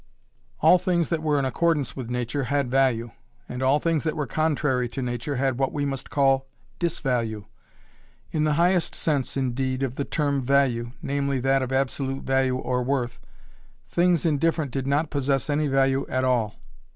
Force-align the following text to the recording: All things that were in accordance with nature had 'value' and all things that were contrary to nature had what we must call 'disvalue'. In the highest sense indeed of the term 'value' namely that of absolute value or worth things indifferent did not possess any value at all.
All 0.61 0.79
things 0.79 1.09
that 1.09 1.21
were 1.21 1.37
in 1.37 1.45
accordance 1.45 1.95
with 1.95 2.09
nature 2.09 2.45
had 2.45 2.71
'value' 2.71 3.11
and 3.47 3.61
all 3.61 3.79
things 3.79 4.03
that 4.03 4.15
were 4.15 4.25
contrary 4.25 4.89
to 4.89 5.01
nature 5.03 5.35
had 5.35 5.59
what 5.59 5.71
we 5.71 5.85
must 5.85 6.09
call 6.09 6.47
'disvalue'. 6.79 7.45
In 8.31 8.43
the 8.43 8.53
highest 8.53 8.95
sense 8.95 9.37
indeed 9.37 9.83
of 9.83 9.97
the 9.97 10.03
term 10.03 10.41
'value' 10.41 10.93
namely 11.03 11.39
that 11.41 11.61
of 11.61 11.71
absolute 11.71 12.23
value 12.23 12.55
or 12.57 12.81
worth 12.81 13.19
things 13.89 14.25
indifferent 14.25 14.71
did 14.71 14.87
not 14.87 15.11
possess 15.11 15.51
any 15.51 15.67
value 15.67 16.07
at 16.09 16.23
all. 16.23 16.55